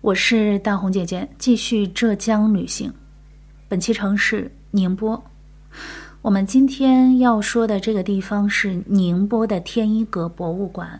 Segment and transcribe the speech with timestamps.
[0.00, 2.90] 我是大红姐姐，继续浙江旅行。
[3.66, 5.20] 本期城市宁波。
[6.22, 10.98] 我们今天要说的这个地方是宁波的天一阁博物馆。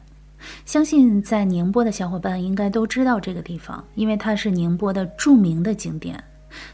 [0.65, 6.23] 相信在宁波的小伙伴应该都知道这个地方，因为它是宁波的著名的景点。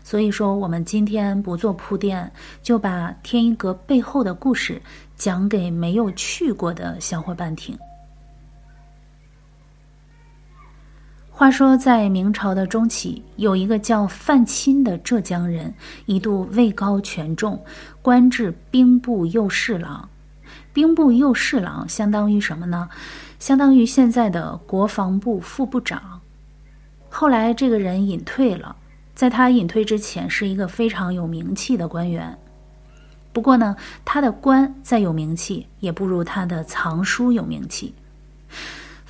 [0.03, 2.31] 所以说，我们今天不做铺垫，
[2.63, 4.81] 就把天一阁背后的故事
[5.15, 7.79] 讲给没有去过的小伙伴听。
[11.45, 15.75] 话说，在明朝的中期，有一个叫范钦的浙江人，
[16.07, 17.63] 一度位高权重，
[18.01, 20.09] 官至兵部右侍郎。
[20.73, 22.89] 兵部右侍郎相当于什么呢？
[23.39, 26.19] 相当于现在的国防部副部长。
[27.11, 28.75] 后来，这个人隐退了，
[29.15, 32.35] 在他隐退之前，是一个非常有名气的官员。
[33.35, 37.95] 不过呢，他的官再有名气，也不如他的藏书有名气。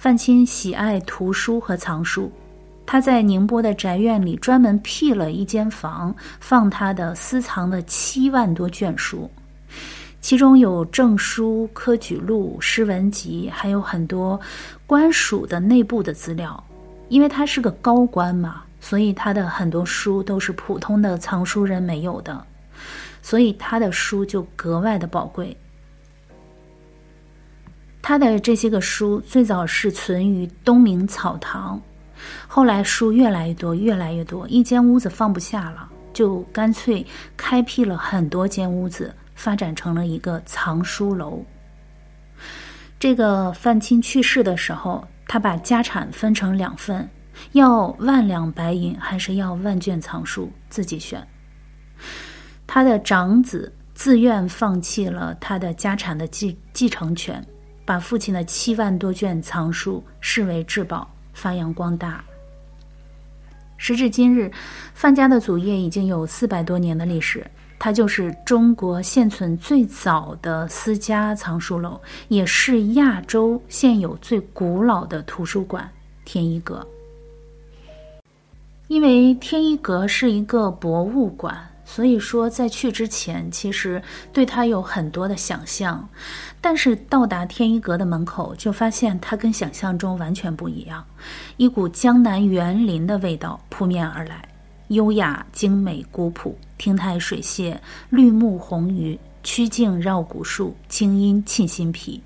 [0.04, 2.30] 范钦喜爱图书和藏书，
[2.84, 9.30] 他在宁波的宅院里专门辟了一间房，放他的私藏的七万多卷书，
[10.20, 14.38] 其中有证书、科举录、诗文集，还有很多
[14.86, 16.62] 官署的内部的资料。
[17.08, 22.44] 因为他是个高官嘛，所以他的很多书都是普通的藏书人没有的，
[23.22, 25.56] 所以他的书就格外的宝贵。
[28.06, 31.80] 他的这些个书最早是存于东明草堂，
[32.46, 41.42] 后来书越来越多，越来越多，一间屋子放不下了，就干脆开辟了很多间屋子，发展成了一个藏书楼。
[43.00, 47.08] 这个范钦去世的时候，他把家产分成两份，
[47.52, 51.26] 要万两白银还是要万卷藏书，自己选。
[52.66, 57.42] 他的长子自愿放弃了他的家产的继继承权。
[57.84, 62.24] 把父亲的七万多卷藏书视为至宝，发扬光大。
[63.76, 64.50] 时至今日，
[64.94, 67.44] 范家的祖业已经有四百多年的历史，
[67.78, 75.86] 它就是中国现存最早的私家藏书楼，也是亚洲现有最古老的图书馆——
[76.24, 76.86] 天一阁。
[78.88, 81.58] 因为天一阁是一个博物馆。
[81.86, 84.02] 所以说，在去之前，其实
[84.32, 86.08] 对他有很多的想象，
[86.60, 91.04] 但是到达天一阁的门口，就发现它跟想象中完全不一样。
[91.58, 94.48] 一股江南园林的味道扑面而来，
[94.88, 97.76] 优雅、精美、古朴，亭台水榭，
[98.08, 102.20] 绿木红鱼，曲径绕古树，清音沁心脾。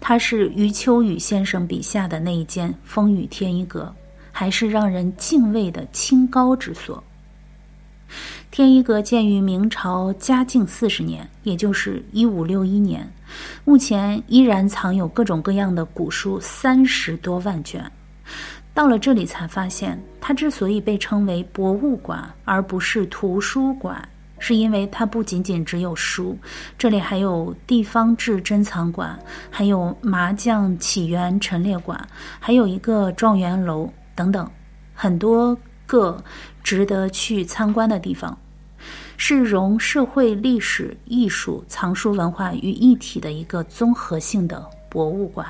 [0.00, 3.94] 它是余秋雨先生笔下的那一间风雨天一阁，
[4.32, 7.02] 还是让人敬畏的清高之所。
[8.60, 13.10] 天一阁建于明朝嘉靖四十年，也就是一五六一年，
[13.64, 17.90] 目前依然藏有各种各样的古书三十多万卷。
[18.74, 24.06] 到了这里才发现，它之所以被称为博物馆而不是图书馆，
[24.38, 26.36] 是因为它不仅仅只有书，
[26.76, 31.98] 这里还有地方志珍藏馆，还有麻将起源陈列馆，
[32.38, 34.46] 还有一个状元楼等等，
[34.92, 35.56] 很多
[35.86, 36.22] 个。
[36.62, 38.38] 值得去参观的地方，
[39.22, 45.46] 是融社会、历史、艺术、藏书文化于一体的一个综合性的博物馆。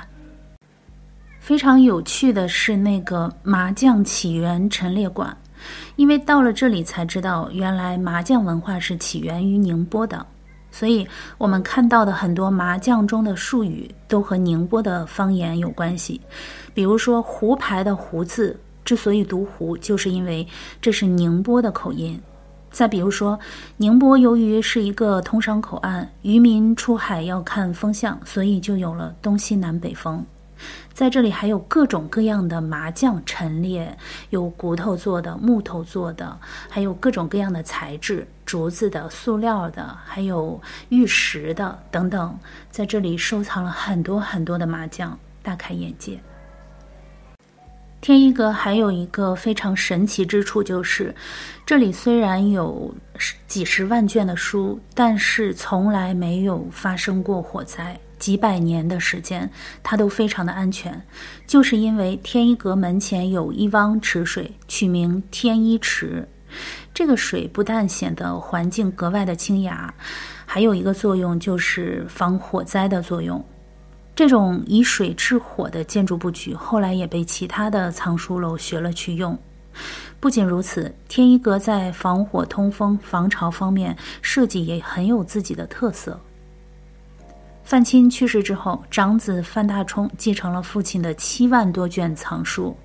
[1.38, 5.34] 非常有趣的是那个麻将起源陈列馆，
[5.94, 10.26] 因为到了这里才知道，原来麻将文化是起源于宁波的，
[10.72, 11.06] 所以
[11.38, 16.20] 我们看到的很多麻将中的术语都和宁波的方言有关系，
[16.74, 18.58] 比如说胡牌的“胡”字。
[18.82, 20.44] 之所以读“胡”，就是因为
[20.80, 22.20] 这是宁波的口音。
[22.70, 23.38] 再比如说，
[23.76, 30.24] 宁波由于是一个通商口岸，渔民出海要看风向，所以就有了东西南北风。
[30.92, 33.96] 在这里还有各种各样的麻将陈列，
[34.28, 36.36] 有骨头做的、木头做的，
[36.68, 40.60] 还有各种各样的材质，竹子的、塑料的，还有
[40.90, 42.38] 玉石的等等。
[42.70, 46.20] 在这里收藏了很多很多的麻将，大开眼界。
[48.00, 51.14] 天一阁还有一个非常神奇之处，就是
[51.66, 52.94] 这里虽然有
[53.46, 59.48] 几十万卷的书，但是从来没有发生过火灾，几百年的时间
[59.82, 60.98] 它都非常的安全，
[61.46, 66.26] 就是因为天一阁门前有一汪池水，取名天一池。
[66.94, 69.92] 这个水不但显得环境格外的清雅，
[70.46, 73.44] 还有一个作用就是防火灾的作用。
[74.20, 79.34] 这种以水制火的建筑布局，后来也被其他的藏书楼学了去用。
[80.20, 86.20] 不仅如此，天一阁在防火、通风、防潮方面设计也很有自己的特色。
[87.64, 92.76] 范钦去世之后，长子范大冲继承了父亲的七万多卷藏书。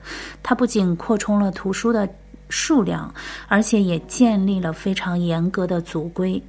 [0.42, 2.08] 他不仅扩充了图书的
[2.48, 3.14] 数量，
[3.50, 6.42] 而且也建立了非常严格的族规，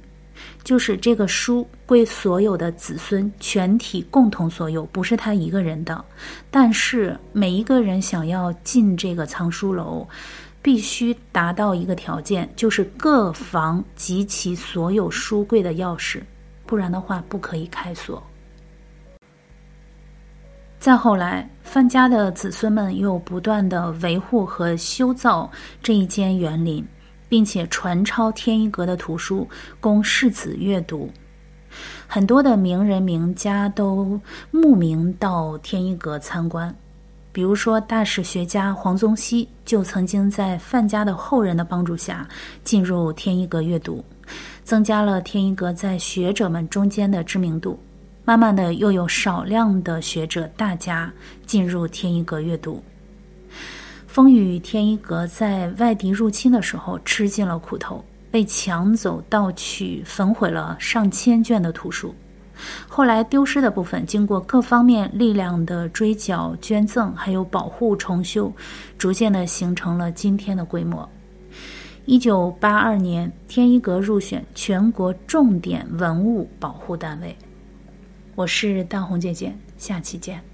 [0.63, 6.03] 就是这个书归所有的子孙全体共同所有，不是他一个人的。
[6.51, 10.07] 但是每一个人想要进这个藏书楼，
[10.61, 16.21] 必须达到一个条件，就是各房及其所有书柜的钥匙。
[16.65, 18.21] 不然的话，不可以开锁。
[20.79, 25.49] 再后来，范家的子孙们又不断的维护和修造
[25.81, 26.85] 这一间园林，
[27.29, 29.47] 并且传抄天一阁的图书，
[29.79, 31.09] 供世子阅读。
[32.07, 34.19] 很多的名人名家都
[34.51, 36.73] 慕名到天一阁参观，
[37.31, 42.27] 比如说大史学家黄宗羲就曾经在范家的后人的帮助下
[42.63, 44.03] 进入天一阁阅读。
[44.63, 47.79] 增加了天一阁在学者们中间的知名度，
[48.25, 51.09] 慢慢的又有少量的学者大家
[51.45, 52.83] 进入天一阁阅读。
[54.17, 62.15] 风雨天一阁在外敌入侵的时候吃尽了苦头，被抢走、盗取、焚毁了上千卷的图书。
[62.87, 68.51] 后来丢失的部分，经过各方面力量的追缴、捐赠，还有保护、重修，
[68.97, 71.07] 逐渐的形成了今天的规模。
[72.05, 77.37] 一九八二年，天一阁入选全国重点文物保护单位。
[78.33, 80.46] 我是大红姐姐，下期见。